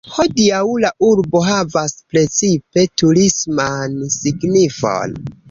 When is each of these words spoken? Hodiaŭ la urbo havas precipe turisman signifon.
Hodiaŭ 0.13 0.61
la 0.85 0.89
urbo 1.07 1.41
havas 1.47 1.93
precipe 2.15 2.87
turisman 3.03 4.01
signifon. 4.17 5.17